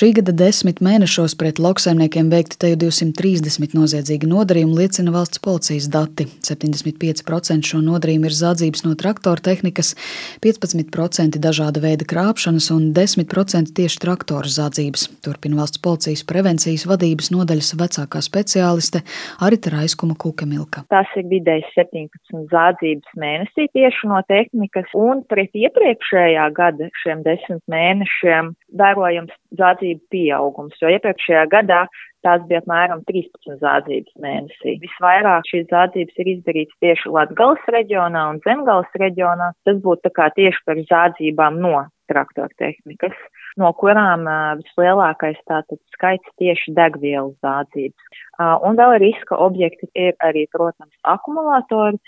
[0.00, 5.90] Šī gada desmit mēnešos pret lauksaimniekiem veikti te jau 230 noziedzīgi nodarījumi, liecina valsts policijas
[5.92, 6.24] dati.
[6.46, 9.90] 75% šo nodarījumu ir zādzības no traktora tehnikas,
[10.40, 15.04] 15% dažāda veida krāpšanas un 10% tieši traktoru zādzības.
[15.26, 19.02] Turpina valsts policijas prevencijas vadības nodaļas vecākā speciāliste
[19.44, 20.86] Arita Raiskuma Kukemilka.
[20.96, 27.60] Tas ir vidēji 17 zādzības mēnesī tieši no tehnikas un pret iepriekšējā gada šiem desmit
[27.68, 31.84] mēnešiem vērojams zādzību pieaugums, jo iepriekšējā gadā
[32.24, 34.76] tās bija apmēram 13 zādzības mēnesī.
[34.82, 39.52] Visvairāk šīs zādzības ir izdarītas tieši Latgales reģionā un Zemgales reģionā.
[39.66, 43.14] Tas būtu tā kā tieši par zādzībām no traktora tehnikas,
[43.60, 48.18] no kurām uh, vislielākais tātad skaits tieši degvielas zādzības.
[48.34, 52.00] Uh, un vēl riska objekti ir arī, protams, akumulātori,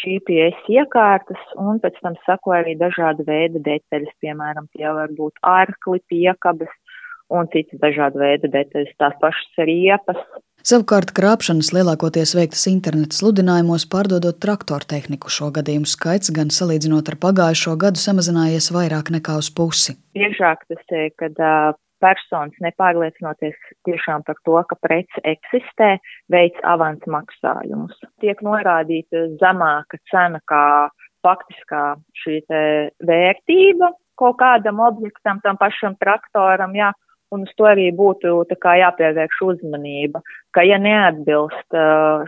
[0.00, 6.00] GPS iekārtas un pēc tam sako arī dažāda veida detaļas, piemēram, tie var būt ārkli,
[6.08, 6.72] piekabes
[7.30, 10.20] un citas dažāda veida detaļas, tās pašas riepas.
[10.66, 15.32] Savukārt krāpšanas lielākoties veiktas interneta sludinājumos, pārdodot traktoru tehniku.
[15.32, 19.96] Šo gadījumu skaits gan salīdzinot ar pagājušo gadu samazinājies vairāk nekā uz pusi.
[20.18, 21.40] Biežāk tas ir, kad
[22.00, 23.56] personas nepārliecinoties
[23.88, 25.94] tiešām par to, ka prece eksistē,
[26.32, 27.96] veids avans maksājumus.
[28.20, 30.64] Tiek norādīta zemāka cena kā
[31.24, 31.84] faktiskā
[32.20, 32.40] šī
[33.08, 36.90] vērtība kaut kādam objektam, tam pašam traktoram, jā,
[37.34, 38.44] un uz to arī būtu
[38.82, 40.22] jāpievērš uzmanība,
[40.56, 41.78] ka ja neatbilst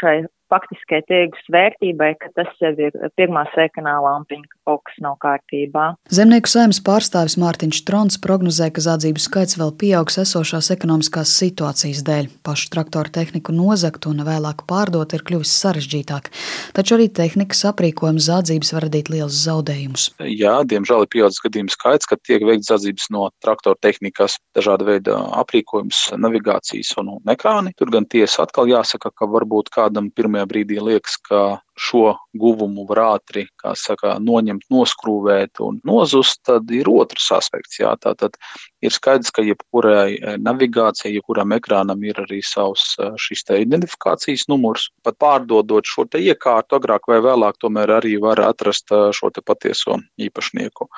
[0.00, 0.16] šai
[0.52, 5.86] faktiskai tirgus vērtībai, ka tas jau ir pirmā sekanā lampiņa, ka kaut kas nav kārtībā.
[6.12, 12.30] Zemnieku saimnes pārstāvis Mārtiņš Trons prognozē, ka zādzību skaits vēl pieaugs esošās ekonomiskās situācijas dēļ.
[12.46, 16.30] Pašu traktoru tehniku nozagt un vēlāk pārdot ir kļuvis sarežģītāk,
[16.78, 20.08] taču arī tehnikas aprīkojuma zādzības var radīt lielus zaudējumus.
[20.30, 25.18] Jā, diemžēl ir pieaudzis gadījumu skaits, kad tiek veikts zādzības no traktoru tehnikas, dažāda veida
[25.42, 27.74] aprīkojums, navigācijas un ekrāni.
[27.76, 31.40] Tur gan tiesa atkal jāsaka, ka varbūt kādam pirmajā brīdī liekas, ka
[31.76, 33.44] šo guvumu var ātri
[33.76, 37.78] saka, noņemt, noskrūvēt un nozust, tad ir otrs aspekts.
[37.80, 38.38] Jā, tātad
[38.84, 44.88] ir skaidrs, ka jebkurai eh, navigācijai, jebkuram ekrānam ir arī savs eh, šis identifikācijas numurs.
[45.04, 50.88] Pat pārdodot šo iekārtu, agrāk vai vēlāk, tomēr arī var atrast eh, šo patieso īpašnieku.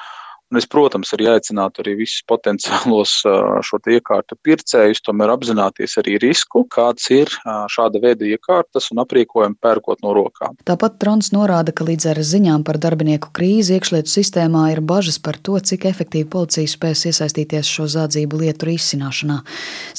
[0.56, 3.19] Es, protams, arī aicinātu arī visus potenciālos
[3.69, 7.28] šo iekārtu pircējus tomēr apzināties arī risku, kāds ir
[7.69, 10.56] šāda veida iekārtas un aprīkojumu pērkot no rokām.
[10.64, 15.37] Tāpat Trons norāda, ka līdz ar ziņām par darbinieku krīzi iekšlietu sistēmā ir bažas par
[15.37, 19.42] to, cik efektīvi policija spēs iesaistīties šo zādzību lietu risināšanā.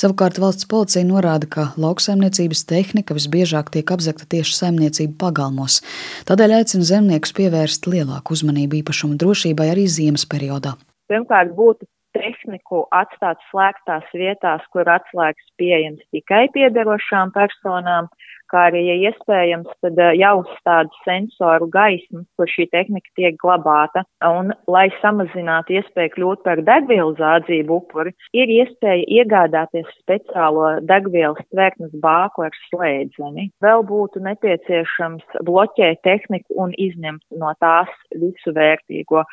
[0.01, 5.83] Savukārt valsts policija norāda, ka lauksaimniecības tehnika visbiežāk tiek apzakta tieši saimniecību pagalmos.
[6.25, 10.75] Tādēļ aicina zemniekus pievērst lielāku uzmanību īpašumu drošībai arī ziemas periodā periodā?
[11.11, 18.09] Pirmkārt, būtu tehniku atstāt slēgtās vietās, kur atslēgas pieejams tikai piederošām personām,
[18.51, 24.03] kā arī, ja iespējams, tad eh, jāuzstāda sensoru gaismu, kur šī tehnika tiek glabāta.
[24.25, 31.93] Un, lai samazinātu iespēju kļūt par degvielu zādzību upuri, ir iespēja iegādāties speciālo degvielas tvertnes
[32.03, 33.49] bāku ar slēdzeni.
[33.63, 39.25] Vēl būtu nepieciešams bloķēt tehniku un izņemt no tās visu vērtīgo.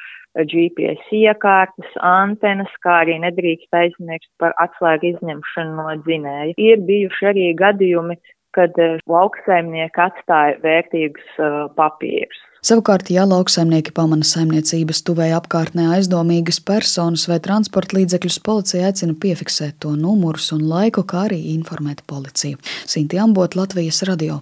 [0.44, 6.56] GPS iekārtas, antenas, kā arī nedrīkst aizmirst par atslēgu izņemšanu no dzinēja.
[6.60, 8.18] Ir bijuši arī gadījumi,
[8.56, 12.42] kad eh, lauksaimnieki atstāja vērtīgus uh, papīrus.
[12.66, 19.78] Savukārt, ja lauksaimnieki pamana saimniecības tuvēja apkārtnē aizdomīgas personas vai transporta līdzekļus, policija aicina piefiksēt
[19.84, 22.58] to numurus un laiku, kā arī informēt policiju.
[22.88, 24.40] Sinti Ambot, Latvijas radio.